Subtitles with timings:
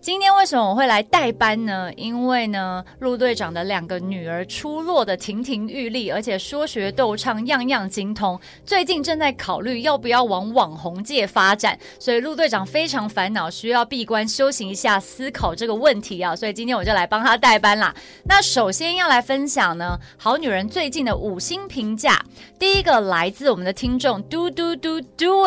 [0.00, 1.92] 今天为什么我会来代班呢？
[1.96, 8.38] 因为呢，陆队长的两个女儿出落得亭亭玉立，而且说学逗唱样样精通。
[8.64, 16.34] 最近正在考虑要不要往网红界发展，所以陆队长非常烦恼，需要闭关修行一下，思考这个问题啊。
[16.34, 17.92] 所以今天我就来帮他代班啦。
[18.24, 22.24] 那首先要来分享呢，好女人最近的五星评价。
[22.56, 25.42] 第一个来自我们的听众嘟嘟嘟嘟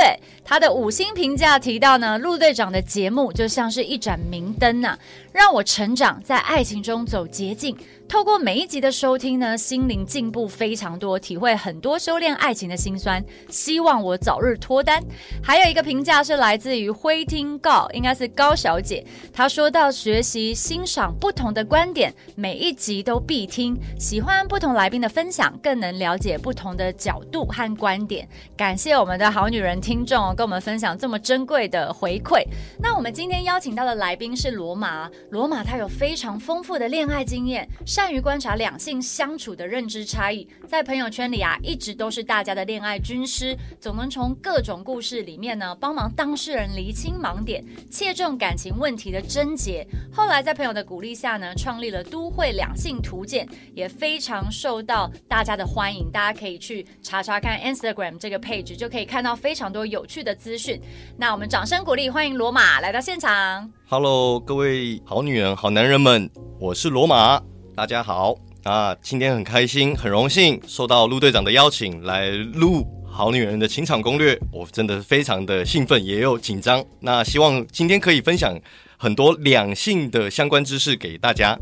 [0.52, 5.00] 他的五星评价提到呢，陆队长的节目就像是一盏明灯呐，
[5.32, 7.76] 让我成长，在爱情中走捷径。
[8.08, 13.24] 透过每一集的收听呢，心灵进步非常多，体会很多修炼爱情的辛酸。
[13.48, 15.02] 希望我早日脱单。
[15.42, 19.06] 还有一个评价是来自于灰听高，应该是高小姐。
[19.32, 23.80] 她说到学习欣赏不同的观点，每一集都必听。
[23.98, 28.28] 喜欢不同来宾的分享，更能了解不同的角度和观点。
[28.58, 32.44] 感谢我们的好女人听众，跟我们分享这么珍贵的回馈。
[32.78, 37.68] 那我们今天邀请到的来宾是罗马，罗马他有非常丰富的恋爱经验。
[37.86, 49.86] 善于观察两性相处的认知差异，在朋友圈里啊，一直都是大家的恋爱军师，总能从各种故事里面呢，帮忙当事人厘清盲点，切中感情问题的症结。
[50.12, 56.12] 后来在朋友的鼓励下呢，创立了都会两性图鉴，也非常受到大家的欢迎。
[56.12, 60.80] 大家可以去查查看 Instagram 这个 page，就可以看到非常多有趣的资讯。
[61.18, 63.81] 那我们掌声鼓励，欢迎罗马来到现场。
[63.94, 67.42] Hello，各位好女人、好男人们，我是罗马。
[67.76, 68.34] 大家好
[68.64, 68.96] 啊！
[69.02, 76.82] 今天很开心，很荣幸受到陆队长的邀请来录《好女人的情场攻略》，我真的非常的兴奋，也有紧张。
[77.02, 78.58] 那希望今天可以分享
[78.96, 81.60] 很多两性的相关知识给大家。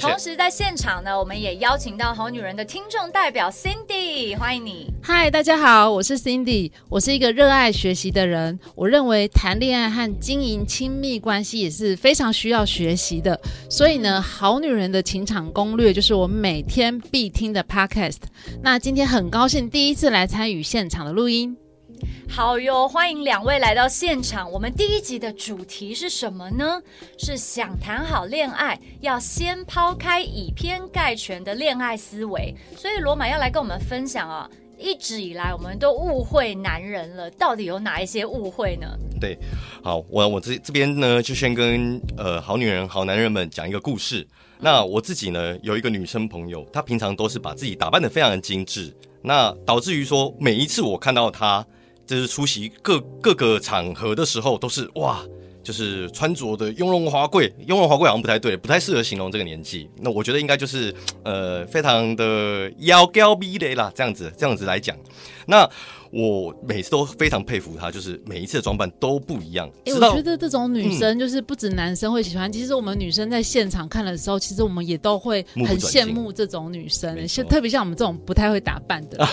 [0.00, 4.90] 同时在现场呢，我们也邀请到好女人的听众代表 Cindy，欢迎你。
[5.02, 8.58] 嗨，大家好，我是 Cindy，我是一个热爱学习的人。
[8.74, 13.38] 我认为谈恋爱和经营亲密关系也是非常需要学习的。
[13.68, 18.20] 所以呢，好女人的情场攻略就是我每天必听的 Podcast。
[18.62, 21.56] 那今天很高兴第一次来参与现场的录音。
[22.28, 24.50] 好哟，欢迎两位来到现场。
[24.50, 26.80] 我们第一集的主题是什么呢？
[27.18, 32.54] 是想谈好恋爱，要先抛开以偏概全的恋爱思维。
[32.74, 34.48] 所以罗马要来跟我们分享啊，
[34.78, 38.86] 一直以来我们都误会男人了，到底有哪一些误会呢？
[39.20, 39.36] 对，
[39.84, 44.26] 好，我我这这边呢，就先跟呃好女人、好男人们讲一个故事。
[44.58, 51.66] 那我自己呢，有一个女生朋友，她平常都是把自己打扮得非常的精致，那导致于说每一次我看到她。
[52.06, 55.22] 就是出席各各个场合的时候，都是哇，
[55.62, 59.88] 就是穿着的雍容华贵，雍容华贵好像不太对，不太适合形容这个年纪。
[59.98, 64.96] 那我觉得应该就是呃，非常的妖娇逼雷啦，这样子这样子来讲，
[65.46, 65.68] 那。
[66.12, 69.66] 我每次都非常佩服她，就是每一次的装扮都不一样。
[69.86, 79.26] 哎、欸，我觉得这种女生就是不止男生会喜欢，嗯、其实我们女生在现场看的时候，其实我们也都会很羡慕这种女生，像特别像我们这种不太会打扮的。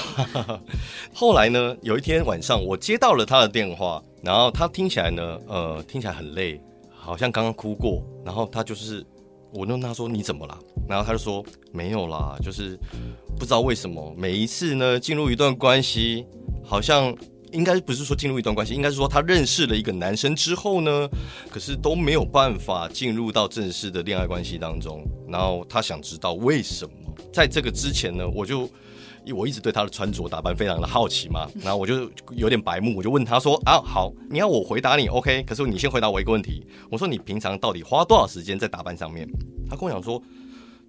[1.14, 8.02] 后来呢，有一天晚上我接到了她的电话，然后她听起来呢，呃，听起来很累，好像刚刚哭过。
[8.24, 9.06] 然后她就是，
[9.52, 10.58] 我问他说你怎么了？
[10.88, 12.78] 然后他就说没有啦，就是
[13.38, 16.26] 不知道为什么每一次呢进入一段关系。
[16.62, 17.16] 好像
[17.52, 21.10] 应该不是说进入一段关系，应该是说他认识了一个男生之后呢，
[21.50, 25.04] 可是都没有办法进入到正式的恋爱关系当中。
[25.28, 26.92] 然后他想知道为什么。
[27.34, 28.70] 在这个之前呢，我就
[29.34, 35.44] 我一直对她的穿着打扮非常的好奇嘛，然后我就有点白目，我就问她说：“啊，好，你要我回答你，OK？
[35.44, 36.66] 可是你先回答我一个问题。
[36.90, 39.28] 我说你平常到底花多少时间在打扮上面？”
[39.70, 40.22] 她跟我讲说。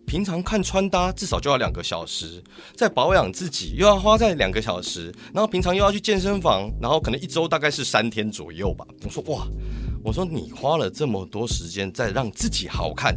[0.07, 2.43] 平常看穿搭至少就要两个小时，
[2.75, 8.85] 在保养自己又要花在两个小时，然后平常又要去健身房，然后可能一周大概是三天左右吧。
[9.05, 9.47] 我说哇，
[10.03, 13.17] 我说你花了这么多时间在让自己好看，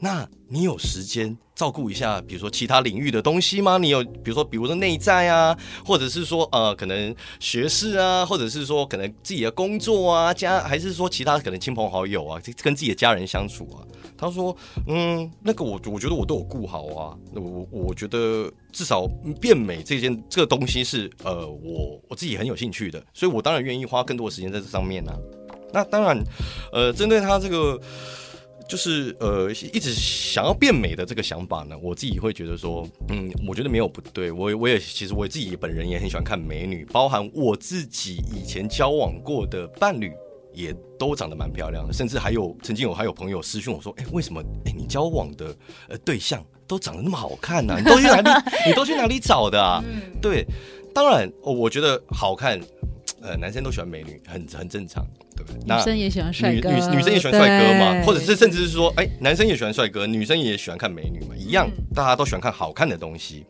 [0.00, 3.78] 那你有时间照顾一下，比如说其他领域的东西吗？
[3.78, 5.56] 你有，比如说，比如说内在啊，
[5.86, 13.78] 或者是说呃，可能学识啊，或者是说可能自己的工作啊，家还是说其他可能亲朋好友啊，跟自己的家人相处啊。
[14.18, 14.56] 他说
[14.90, 17.16] ：“嗯，那个我我觉得我都有顾好啊。
[17.32, 19.06] 那我我觉得至少
[19.40, 25.18] 变美这件这个东西是呃我我自己很有兴趣的，所以我当然愿意花更多的时间在这上面呢、啊。
[25.72, 26.20] 那当然，
[26.72, 27.80] 呃，针对他这个
[28.68, 34.30] 就是呃，一直想要变美的这个想法呢，我自己会觉得说，嗯，我觉得没有不对。
[34.32, 40.12] 我我也其实我自己本人也很喜欢看美女，包含我自己以前交往过的伴侣
[40.52, 45.54] 也都长得蛮漂亮的，甚至还有曾经有还有朋友私讯我说，哎，为什么哎你交往的
[45.88, 47.74] 呃对象都长得那么好看呢？
[47.74, 47.78] 啊？
[47.78, 48.30] 你 都去哪里？
[48.66, 49.82] 你都去哪里找的啊？
[50.20, 50.44] 对，
[50.94, 52.60] 当然，我觉得好看，
[53.20, 55.04] 呃，男生都喜欢美女，很很正常。
[55.64, 63.44] 女生也喜欢帅哥，女女女生也喜欢帅哥嘛，或者是甚至是说，哎、欸，男生也喜欢帅哥，女生也喜欢看美女嘛，一样，大家都喜欢看好看的东西。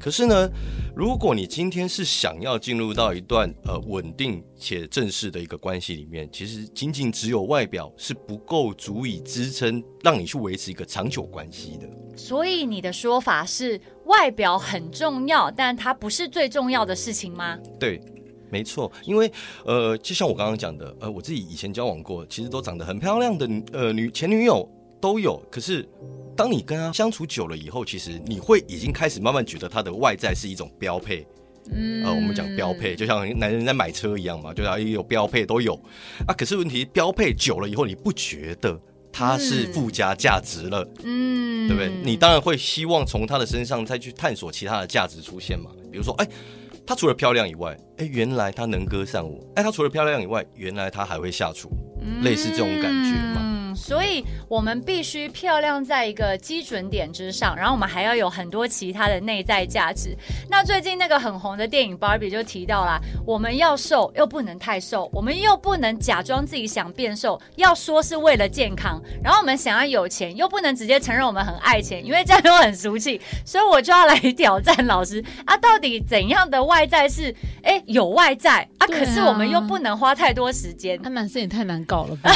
[0.00, 0.48] 可是呢，
[0.94, 11.88] 如果你今天是想要进入到一段呃稳定且正式的一个关系里面，其实仅仅只有外表是不够足以支撑让你去维持一个长久关系的。
[12.16, 17.58] 所以你的说法是，外表很重要，但它不是最重要的事情吗？
[17.78, 18.00] 对。
[18.54, 19.28] 没错，因为
[19.64, 24.64] 呃，就像我刚刚讲的，呃，我自己以前交往过，其实都长得很漂亮的呃女前女友
[25.00, 25.42] 都有。
[25.50, 25.84] 可是，
[26.36, 31.26] 当你跟她相处久了以后，其实你会已经开始慢慢觉得她的外在是一种标配。
[31.72, 35.74] 嗯，呃，我们讲标配，就像男人在买车一样嘛，就要有标配都有
[36.28, 36.32] 啊。
[36.32, 38.80] 可是问题，标配久了以后，你不觉得
[39.10, 40.88] 它是附加价值了？
[41.02, 41.90] 嗯，对不对？
[42.04, 46.28] 你当然会希望从他的身上再去探索其他的价值出现嘛，比如说，哎。
[46.86, 49.42] 她除了漂亮以外，哎，原来她能歌善舞。
[49.56, 51.70] 哎，她除了漂亮以外，原来她还会下厨，
[52.02, 53.43] 嗯、类似这种感觉嘛。
[53.74, 60.16] 所以我们必须漂亮在一个基准点之上，然后我们还要有很多其他的内在价值。
[60.48, 69.00] 那最近那个很红的电影《芭比》就提到了，我们要瘦又不能太瘦，我们又不能假装自己想变瘦，要说是为了健康。
[69.22, 73.20] 然后我们想要有钱，又不能直接承认我们很爱钱，因为这样又很俗气。
[73.44, 80.98] 所以我就要来挑战老师啊，到底怎样的外在是哎、有外在，啊，可是我们又不能花太多时间。
[81.02, 82.30] 那男生也太难搞了吧？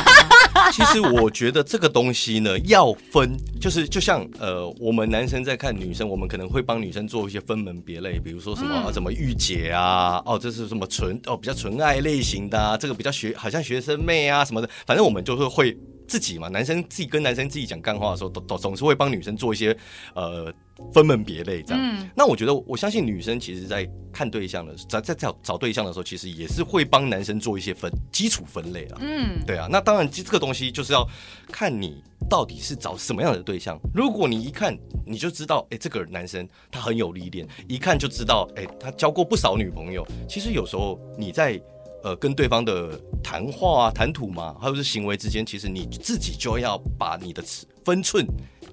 [0.72, 19.76] 其实我觉得这个东西呢，要分，就是就像呃，我们男生在看女生，我们可能会帮女生做一些分门别类，比如说什么、嗯啊、怎么御姐啊，哦，这是什么纯哦比较纯爱类型的，啊，这个比较学好像学生妹啊什么的，反正我们就是会自己嘛，男生自己跟男生自己讲干话的时候，都都总是会帮女生做一些
[20.14, 20.52] 呃。
[20.92, 28.98] 分门别类这样，嗯，那我觉得我相信女生其实，在看对象的在在找找对象的时候，其实也是会帮男生做一些分基础分类啊。
[29.00, 29.68] 嗯，对啊。
[29.70, 31.06] 那当然，这个东西就是要
[31.50, 33.78] 看你到底是找什么样的对象。
[33.94, 34.76] 如果你一看
[35.06, 40.06] 你就知道，哎，这个男生他很有历练，一看就知道，哎，他交过不少女朋友。
[40.28, 41.60] 其实有时候你在
[42.02, 48.26] 呃跟对方的谈话啊、谈吐嘛，还有是行为之间，其实你自己就要把你的尺分寸，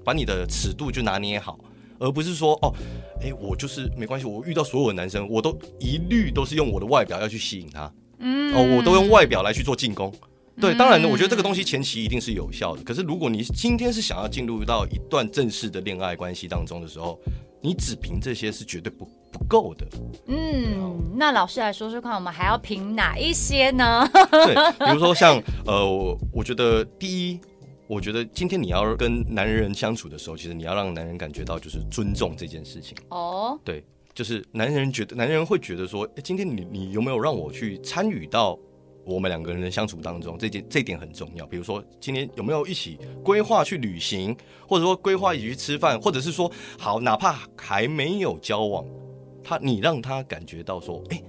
[0.04, 1.58] 把你的尺度就拿捏好。
[1.98, 2.72] 而不是说哦，
[3.22, 10.12] 哎，我就是没关系，我遇到所有的男生，我都一律都是用我的外表要去吸引他，嗯，哦，我都用外表来去做进攻，
[10.60, 12.82] 对，当然呢，我觉得这个东西前期一定是有效的。
[12.82, 17.18] 可是如果你今天是想要进入到一段正式的恋爱关系当中的时候，
[17.60, 19.86] 你只凭这些是绝对不不够的。
[20.26, 24.08] 嗯，那老师来说说看，我们还要凭哪一些呢？
[24.30, 24.54] 对，
[24.86, 27.40] 比如说像呃，我我觉得第一。
[27.88, 32.96] 我觉得今天你要跟男人相处的时候，其实你要让男人感觉到就是尊重这件事情。
[33.10, 38.58] 哦，对，就是男人觉得，男人会觉得说，哎，今天你你有没有让我去参与到
[39.04, 40.36] 我们两个人的相处当中？
[40.36, 41.46] 这件这点很重要。
[41.46, 44.36] 比如说，今天有没有一起规划去旅行，
[44.66, 48.84] 或者说规划一起去吃饭，或者是说，好，哪怕还没有交往，
[49.44, 51.22] 他你让他感觉到说，哎，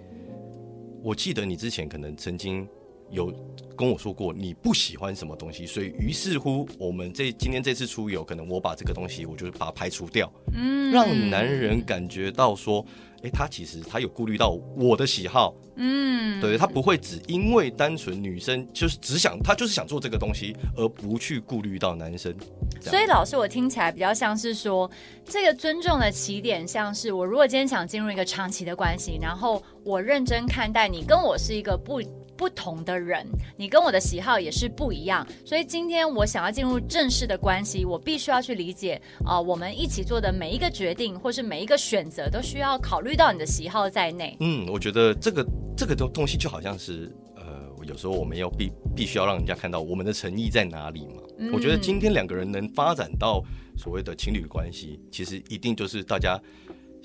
[1.03, 2.67] 我记得你之前可能曾经。
[3.09, 3.33] 有
[3.75, 12.85] 跟我说过你不喜欢什么东西，所以于是乎我们这今天这次出游，可能我把这个东西，我就把它排除掉，嗯，让男人感觉到说，
[13.21, 22.35] 哎，他其实他有顾虑到我的喜好，嗯，对，他不会只因为单纯女生就是只想他就是想做这个东西，而不去顾虑到男生。
[22.81, 24.89] 所以老师，我听起来比较像是说，
[25.23, 32.01] 这个尊重的起点，像是我如果今天想进入一个长期的关系，然后我认真看待你，跟我是一个不。
[32.37, 33.25] 不同的人，
[33.55, 44.37] 你跟我的喜好也是不一样，所以今天我想要进入正式的关系，我必须要去理解啊、呃，我们一起做的每一个决定或是每一个选择，都需要考虑到你的喜好在内。
[44.39, 47.43] 嗯，我觉得这个这个东东西就好像是，呃，
[47.87, 51.23] 有时候我们要必必须要让人家看到我们的诚意在哪里嘛。
[51.39, 53.43] 嗯、我觉得今天两个人能发展到
[53.75, 56.39] 所谓的情侣关系，其实一定就是大家。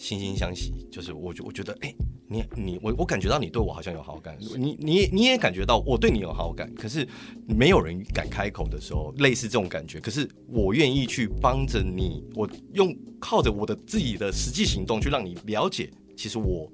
[0.03, 1.95] 惺惺相惜，就是我觉，我觉得，哎、
[2.27, 7.07] 你你我我感觉到你对我好像有好感，你你你也感觉到我对你有好感，可是
[7.47, 10.01] 没有人敢开口的时候，类似这种感觉。
[10.01, 16.69] 可是我愿意去帮着你，我用靠着我的自己的实际行动去让你了解，其实我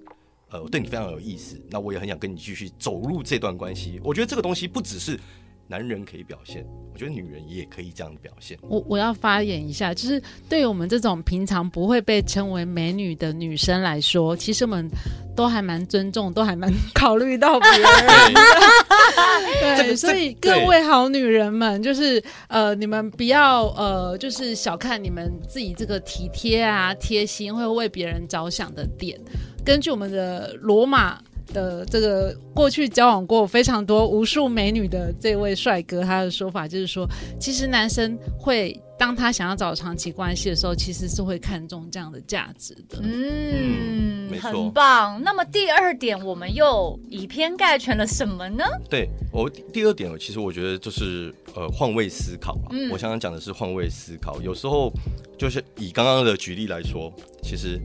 [0.49, 4.00] 呃对你非常有意思，那我也很想跟你继续走入这段关系。
[4.02, 5.20] 我觉得这个东西不只是
[5.68, 8.56] 男人可以表现，我觉得女人也可以这样表现。
[8.62, 14.88] 我我要发言一下，就是对于我们这种平常不会被称为美女的女生来说，其实我们
[15.37, 17.82] 都还蛮尊重，都还蛮考虑到别人。
[19.60, 29.20] 对， 对，所以各位好女人们，就是呃，你们不要呃，就是小看你们自己这个体贴啊、贴心，会为别人着想的点。
[29.64, 31.20] 根据我们的罗马
[31.52, 37.07] 的这个过去交往过非常多无数美女的这位帅哥，他的说法就是说，
[37.40, 42.99] 其实男生会当他想要找长期关系的时候，其实是会看重这样的价值的。
[43.02, 45.21] 嗯，嗯很棒。
[45.23, 48.64] 那么第二点，我们又以偏概全了什么呢？
[48.90, 52.69] 对我第二点，其实我觉得就是呃换位思考嘛。
[52.71, 54.40] 嗯，我想想讲的是换位思考。
[54.43, 54.93] 有时候
[55.38, 57.12] 就是以刚刚的举例来说，
[57.43, 57.81] 其实。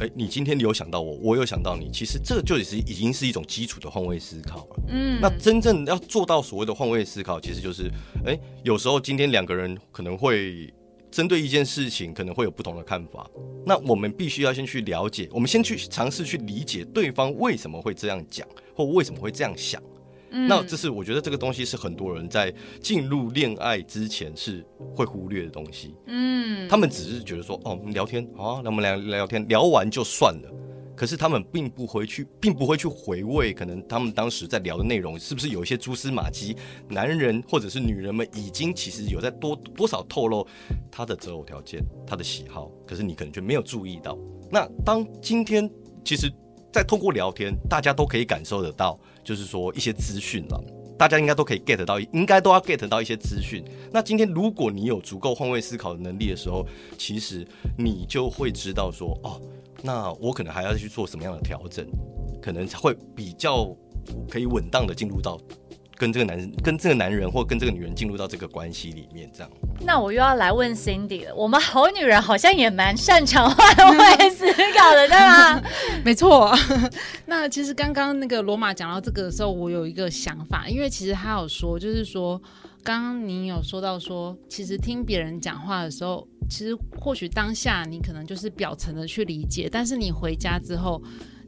[0.00, 4.76] 哎，你今天你有想到我，我有想到你，其实这就已经已经是一种基础的换位思考了。
[4.88, 7.90] 嗯，那真正要做到所谓的换位思考，其实就是，
[8.26, 10.72] 哎，有时候今天两个人可能会
[11.10, 13.30] 针对一件事情，可能会有不同的看法。
[13.64, 19.80] 那我们必须要先去了解，我们先去尝试去理解对方为什么会这样讲，或为什么会这样想。
[20.48, 24.64] 那这是我觉得这个东西是很多人在进入恋爱之前是
[24.94, 25.94] 会忽略的东西。
[26.06, 30.50] 嗯，他们只是觉得说，哦，聊天好啊，那我们聊聊天，聊完就算了。
[30.96, 36.56] 可是他们并不回去，并不会去回味，可能他们当时在聊的内容是不是有一些蛛丝马迹，
[36.88, 40.46] 男人或者是女人们已经其实有在多多少透露
[40.92, 44.16] 他的择偶条件、他的喜好，可是你可能就没有注意到。
[44.50, 45.68] 那当今天
[46.04, 46.32] 其实，
[46.72, 48.96] 在通过聊天，大家都可以感受得到。
[49.24, 50.62] 就是说一些资讯了，
[50.98, 53.64] 大家应该都可以 get 到，应该都要 get 到一些资讯。
[53.90, 56.66] 那今天如果你有足够换位思考的能力的时候，
[56.98, 57.46] 其实
[57.78, 59.40] 你就会知道说，哦，
[59.82, 61.86] 那我可能还要去做什么样的调整，
[62.42, 63.74] 可能会比较
[64.30, 65.40] 可以稳当的进入到。
[65.96, 69.50] 跟这个男人、跟这个男人或跟这个女人进入到这个关系里面，这样。
[69.80, 71.34] 那我又要来问 Cindy 了。
[71.34, 75.62] 我们好女人好像也蛮擅长换位思考的，对吗？
[76.04, 76.52] 没错。
[77.26, 82.40] 那其实刚刚那个罗马讲到这个的时候，我有一个想法，因为其实他有说，就是说，
[82.82, 91.00] 刚刚你有说到说，其实听别人讲话的时候，其实或许当下你可能就是表层的去理解，但是你回家之后。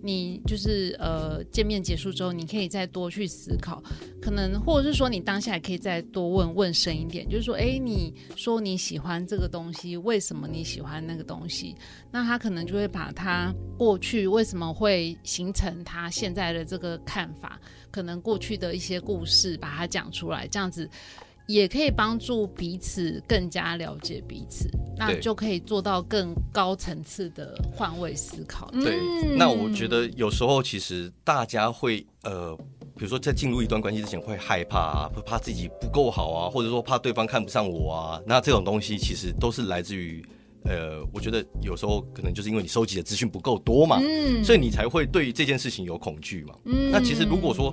[0.07, 3.83] 你就是呃，见面结束之后，你可以再多去思考，
[4.23, 11.75] 可能或者是说你当下也可以再多问问深一点，就是说，哎，你说你喜欢这个东西，为什么你喜欢那个东西？
[12.13, 17.61] 那他可能就会把他过去为什么会形成他现在的这个看法，
[17.91, 20.89] 可能过去的一些故事把它讲出来，这样子。
[21.47, 28.71] 也可以帮助彼此更加了解彼此，那就可以做到更高层次的换位思考。
[28.73, 28.99] 对，
[29.37, 32.57] 那我觉得有时候其实大家会呃，
[32.97, 40.25] 比如说在进入一段关系之前会害怕啊，会怕自己不够好啊，或者说怕对方看不上我啊，那这种东西其实都是来自于。
[40.69, 46.55] 呃，我觉得有时候可能就是因为你收集的资讯不够多嘛，嗯，所以你才会对这件事情有恐惧嘛。
[46.65, 47.73] 嗯，那其实如果说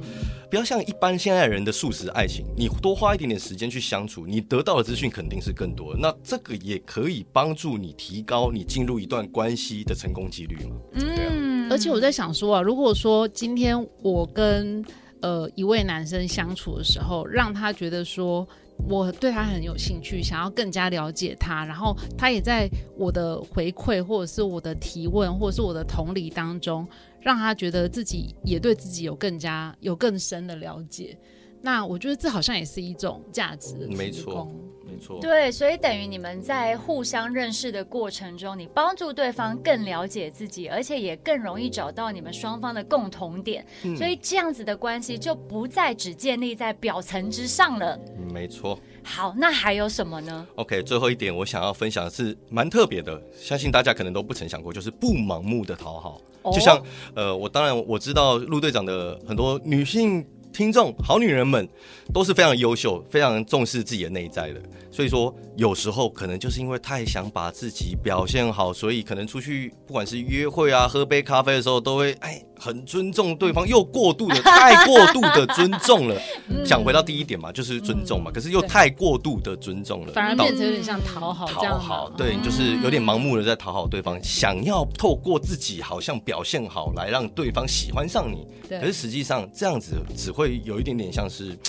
[0.49, 5.99] 不要像一般现在人的素食爱情，你多花一点点时间去相处，你得到的资讯肯定是更多的。
[5.99, 10.75] 那这个也可以帮助你提高你进入一段关系的成功几率嘛。
[10.93, 14.83] 嗯，而且我在想说啊，如果说今天我跟
[15.21, 18.47] 呃一位男生相处的时候，让他觉得说。
[18.87, 26.87] 我对他很有兴趣，想要更加了解他，然后他也在我的回馈或者是我的提问或者是我的同理当中，
[27.21, 31.17] 让他觉得自己也对自己有更加有更深的了解。
[31.65, 34.51] 那我觉得这好像也是一种价值的没错，
[34.85, 35.17] 没错。
[35.21, 43.65] 对，所以等于你们在互相认识的过程中，你帮助对方更了解自己，而且也更容易找到你们双方的共同点。
[43.83, 47.97] 嗯，所以这样子的关系就不再只建立在表层之上了。
[48.33, 48.77] 没错。
[49.01, 56.21] 好，那还有什么呢？OK，最后一点我想要分享的是蛮特别的，相信大家可能都不曾想过，就是不盲目的讨好。
[56.51, 56.77] 就像
[57.15, 60.27] 呃，我当然我知道陆队长的很多女性。
[60.53, 61.67] 听众，好女人们
[62.13, 64.61] 都是非常优秀、非常重视自己的内在的。
[64.91, 76.21] 所以说，有时候可能就是因为太想把自己表现好，所以可能出去不管是约会啊、喝杯咖啡的时候，都会哎很尊重对方，又过度的太过度的尊重了。
[76.63, 88.45] 想回到第一点嘛，就是尊重嘛，可是又太过度的尊重了，反而变成有点像讨好，讨好，对，就是有点盲目的在讨好对方，想要透过自己好像表现好来让对方喜欢上你。
[88.69, 91.57] 可是实际上这样子只会有一点点像是。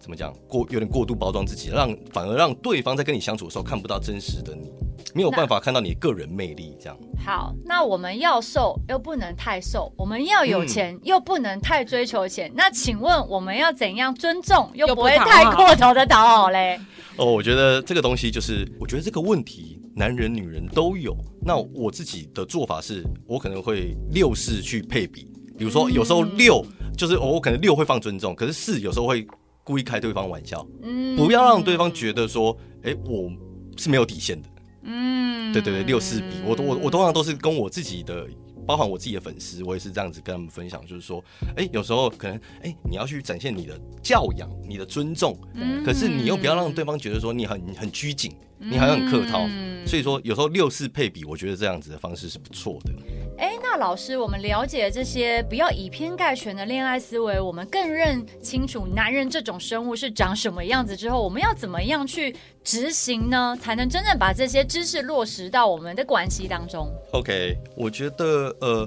[0.00, 0.34] 怎么讲？
[0.48, 4.72] 过有点过度包装自己，让反而让对方在跟你相处的时候看不到真实的你。
[5.14, 6.96] 没有办法看到你个人魅力这样。
[7.22, 12.50] 好，那我们要瘦又不能太瘦，我们要有钱、嗯、又不能太追求钱。
[12.54, 16.80] 那请问我们要怎样尊重又不会太过头的讨好嘞？
[17.16, 21.14] 哦，我觉得这个东西就是，我觉得这个问题男人女人都有。
[21.42, 26.64] 那我自己的做法是，我可能会六四去配比，比如说有时候六
[27.00, 29.26] 就是我可能六会放尊重，可是四有时候会
[29.64, 33.32] 故意开对方玩笑，嗯，不要让对方觉得说，哎，我
[33.78, 34.48] 是没有底线的。
[34.82, 38.28] 嗯，对对对，六四比，我我我通常都是跟我自己的，
[38.66, 41.24] 包含我自己的粉丝，我也是这样子跟他们分享，就是说，
[41.56, 52.92] 哎，有时候可能，哎，你要去展现你的教养，你的尊重，嗯，可是你又不要让对方觉得说你很很拘谨，你好像很客套，嗯，所以说有时候六四配比，我觉得这样子的方式是不错的。
[53.40, 63.56] 哎，那老师，我们了解这些不要以偏概全的恋爱思维，我们更认清楚男人这种生物是长什么样子之后，我们要怎么样去执行呢？
[63.58, 68.86] 才能真正把这些知识落实到我们的关系当中？OK，我觉得呃，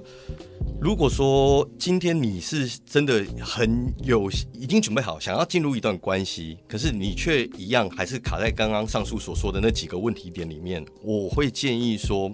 [0.79, 12.31] 如果说今天你是真的很有已经准备好想要进入一段关系，可是你却一样还是卡在刚刚上述所说的那几个问题点里面，我会建议说。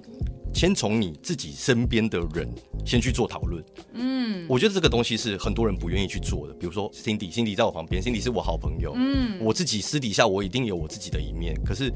[0.53, 2.50] 先从你自己身边的人
[2.86, 3.63] 先去做讨论，
[3.94, 6.53] 嗯，我觉得这个东西是很多人不愿意去做的。
[6.56, 11.91] 比如说 Cindy，Cindy 在我旁边，Cindy 是我好朋友，嗯，我自己私底下我一定有我自己的一面，可是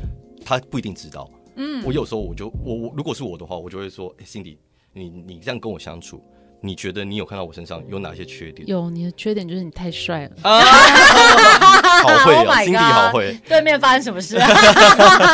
[0.45, 4.57] 他不一定知道，嗯，我有时候我就我我如果是我的话，我就会说，哎，Cindy，
[4.93, 6.21] 你你这样跟我相处。
[6.65, 8.65] 你觉得你有看到我身上有哪些缺点？
[8.69, 10.31] 有，你的缺点就是你太帅了。
[10.49, 10.61] 啊、
[12.01, 13.37] 好会啊，Cindy 好会。
[13.49, 14.39] 对面发生什么事？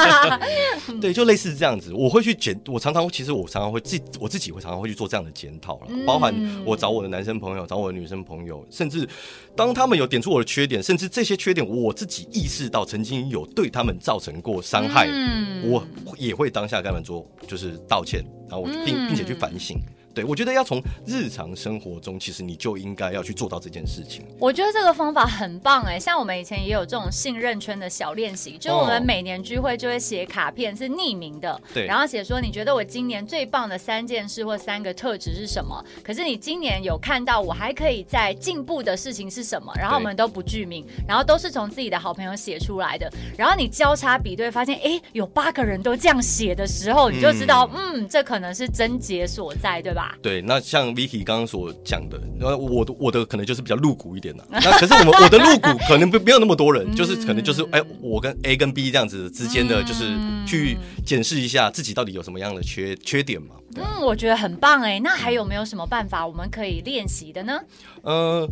[0.99, 1.93] 对，就类似这样子。
[1.93, 6.33] 我会去检，我常常其实我常常会自我自己会常常会去做这样的检讨了，嗯、包含
[6.65, 9.07] 我找我的男生朋友，找我的女生朋友，甚至
[9.55, 15.85] 当他们有点出我的缺点，甚至这些缺点我自己意识到曾经有对他们造成过伤害，嗯、我
[16.17, 19.77] 也会当下跟他们做就是道歉，然后我并并且去反省。
[20.19, 24.25] 对，我觉得要从日常生活中，其实你就应该要去做到这件事情。
[24.37, 35.81] 我觉得这个方法很棒哎，像我们以前也有这种信任圈的小练习，就我们每年聚会就会写卡片，是匿名的，对，然后写说你觉得我今年最棒的三件事或三个特质是什么？
[36.03, 39.71] 可是你今年有看到我还可以在进步的事情是什么？
[39.77, 43.09] 然后我们都不具名，然后都是从自己的好朋友写出来的。
[43.37, 50.08] 然后你交叉比对，发现哎，有八个人都这样写的时候，你就知道嗯，嗯，这可能是症结所在，对吧？
[50.21, 63.55] 对，那像 Vicky 刚刚所讲的，然后我的我的可能就是比较露骨一点的， 那可是我们我的露骨可能不没有那么多人， 就是可能就是哎，我跟 A 跟 B 这样子之间的，就是去检视一下自己到底有什么样的缺缺点嘛。
[63.75, 67.59] 嗯，我觉得很棒哎，那还有没有什么办法我们可以练习的呢？
[68.03, 68.49] 嗯。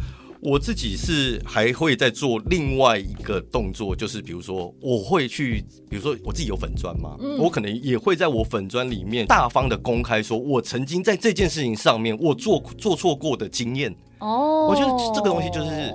[0.50, 13.94] 我自己是还会再做另外一个动作，就是比如说我会去，比如说我自己有粉砖嘛，嗯、我可能也会在我粉砖里面大方的公开说，我曾经在这件事情上面我做做错过的经验。
[14.20, 15.94] 哦，我觉得这个东西就是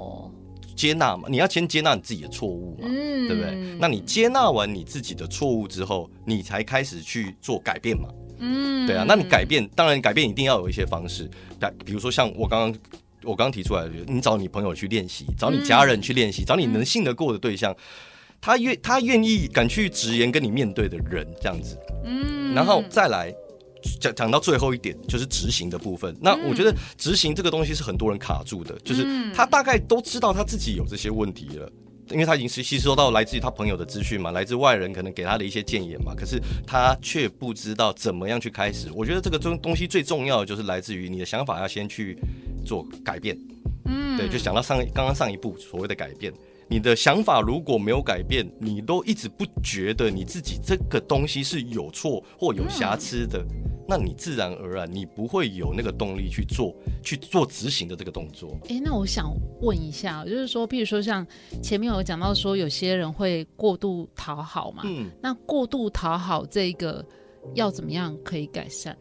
[0.77, 3.57] 接纳嘛，你要先接纳你自己的错误嘛，嗯、对不对？
[3.81, 8.07] 那你接纳完你自己的错误之后，你才开始去做改变嘛。
[8.39, 11.31] 嗯，对啊，那你改变，当然改变一定要有一些方式，
[11.87, 12.79] 比如说像我刚刚。
[13.25, 17.75] 我刚刚提出来的，你找你朋友去练习，找你家人去练习，嗯、找你能信得过的对象，
[18.41, 21.79] 他愿他愿意敢去直言跟你面对的人，这样子。
[22.05, 23.33] 嗯，然后再来
[24.01, 26.17] 讲讲到最后一点，就是执行的部分。
[26.21, 31.71] 那我觉得执行这个东西是很多人卡住的，就是他大概都知道他自己有这些问题了。
[32.11, 38.89] 因为他已经是吸收到来自于他朋友的资讯嘛，来自外人可能给他的一些建言嘛，可是他却不知道怎么样去开始。
[38.93, 42.19] 我觉得这个东东西最重要的就是来自于你的想法要先去
[42.63, 43.39] 做改变。
[43.85, 46.33] 嗯，对，就想到上刚刚上一步所谓的改变，
[46.69, 53.41] 你的想法如果没有改变，你都一直不觉得你自己这个东西是有错或有瑕疵的。
[53.41, 58.57] 嗯那你自然而然，你不会有那个动力去做去做执行的这个动作。
[58.69, 61.27] 哎、欸，那我想问一下，就是说，譬如说像
[61.61, 67.05] 前面有讲到说，有些人会过度讨好嘛，嗯，那过度讨好这个
[67.55, 68.97] 要怎么样可以改善？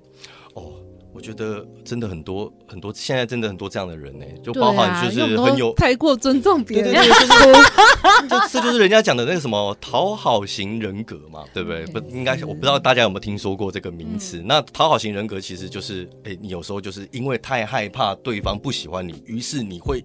[0.56, 0.74] 哦。
[1.14, 11.86] 我觉得真的很多很多，现在真的很多这样的人呢，就包含就是很有太过尊重别人，对对对，就是 就是人家讲的那个什么讨好型人格嘛，对不对？
[11.88, 14.42] 不应该，我不知道大家有没有听说过这个名词。
[14.46, 20.04] 那讨好型人格其实就是，哎，你有时候就是因为太害怕对方不喜欢你，于是你会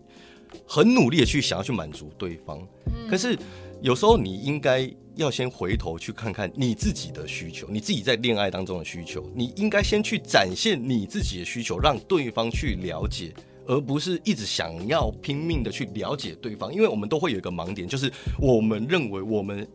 [0.66, 2.60] 很努力的去想要去满足对方。
[3.08, 3.38] 可是
[3.80, 4.92] 有时候你应该。
[5.16, 13.32] 要先回头去看看你自己的需求，你自己在恋爱当中的需求，你应该先去展现你自己的需求，让对方去了解，
[13.66, 16.72] 而不是一直想要拼命的去了解对方。
[16.72, 19.66] 因为我们都会有一个盲点，就是我们认为我们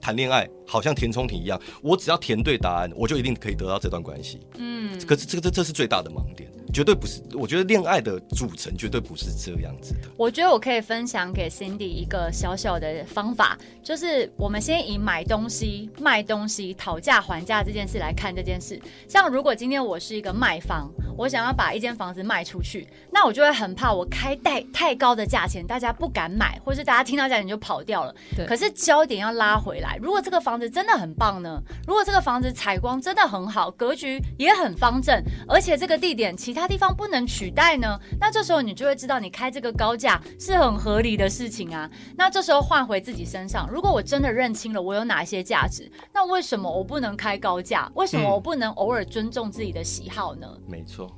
[0.00, 4.40] 谈恋爱好像填充题一样，我只要填对答案，我就一定可以得到这段关系。
[4.56, 7.22] 嗯，可是这个这这是最大的盲点，绝对不是。
[7.34, 10.08] 我觉得恋爱的组成绝对不是这样子的。
[10.16, 18.80] 我觉得我可以分享给 Cindy 一个小小的方法，就是我们先以买东西、卖东西、讨价还价这件事来看这件事。
[19.08, 28.14] 像如果今天我是一个卖方，我想要把一间房子卖出去，那我就会很怕我开太太高的价钱，大家不敢买，或是大家听到价钱就跑掉了。
[28.36, 28.46] 对。
[28.46, 31.60] 可是焦点要拉回来，如果这个房子真的很棒呢？
[31.86, 37.98] 如果这个房子采光真的很好，格局也很方正，而且这个地点其他地方不能取代呢？
[38.20, 41.90] 那这时候你就会知道，你开这个高价是很合理的事情啊。
[42.16, 47.90] 那这时候换回自己身上，如果我真的认清了我有哪些价值，那为什么我不能开高价？
[47.94, 50.46] 为什么我不能偶尔尊重自己的喜好呢？
[50.56, 51.10] 嗯、没错。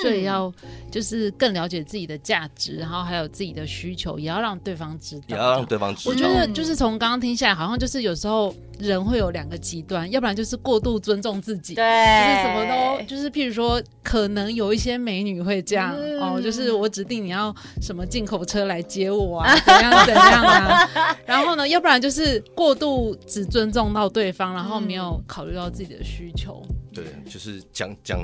[0.00, 0.52] 所以要
[0.90, 5.24] 就是更了解自己的价值，然后还有自己的需求，也要让对方知道。
[5.28, 6.10] 也要让对方知道。
[6.10, 12.64] 我觉得就是从刚刚听下来，好像就是有时候人会有两个极端，要不然就是过度尊重自己，对，就是什么
[12.98, 20.88] 都就是，譬如说，可能有一些美女会这样、嗯、哦，就是我指定你要什么进口车来接我啊， 怎样怎样啊。
[21.26, 26.62] 然后呢，要不然就是过度只尊重到对方，然后没有考虑到自己的需求。
[26.92, 28.18] 对，就是讲讲。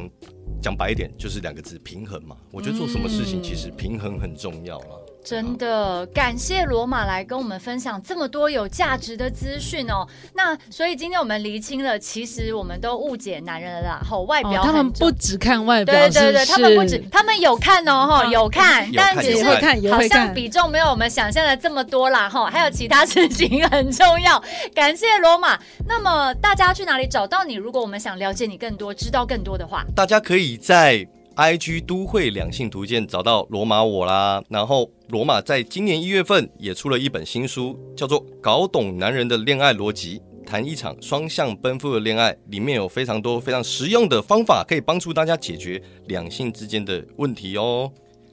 [0.60, 2.36] 讲白一点，就是两个字：平衡嘛。
[2.50, 5.06] 我觉得做什么事情，其实平衡很重要了。
[5.24, 10.06] 真的，感谢罗马来跟我们分享这么多有价值的资讯哦。
[10.32, 14.00] 那所以今天我们厘清了，其实我们都误解男人了啦。
[14.08, 19.44] 吼，外表、哦、他们不只看外表，对对对，是他们不止，他们有看哦，哈， 有看，但只是
[19.90, 22.48] 好像比重没有我们想象的这么多啦，哈。
[22.50, 24.42] 还有其他事情很重要。
[24.74, 25.58] 感谢罗马。
[25.86, 27.54] 那么大家去哪里找到你？
[27.54, 31.06] 如果我们想了解你更多，知道更多的话，大家可以在。
[31.38, 47.88] IG 都会两性图鉴找到罗马我啦，然后罗马在今年一月份也出了一本新书，叫做《搞懂男人的恋爱逻辑，谈一场双向奔赴的恋爱》，里面有非常多非常实用的方法，可以帮助大家解决两性之间的问题哦。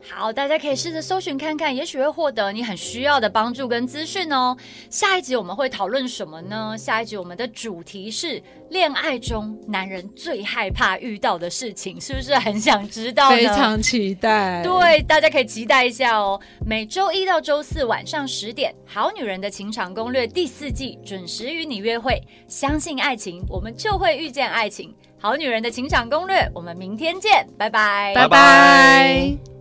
[0.08, 4.56] 好，大家可以试着搜寻看看，也许会获得你很需要的帮助跟资讯哦。
[4.90, 6.76] 下一集我们会讨论什么呢？
[6.78, 13.36] 下一集我们的主题是恋爱中男人最害怕遇到的事情，是不是很想知道呢？
[13.36, 14.62] 非常期待。
[14.64, 16.40] 对，大家可以期待一下哦。
[16.66, 22.22] 每周一到周四晚上十点，《好女人的情场攻略》第四季准时与你约会。
[22.48, 24.90] 相信爱情，我们就会遇见爱情。
[25.18, 29.55] 《好女人的情场攻略》，我们明天见，拜拜，拜拜。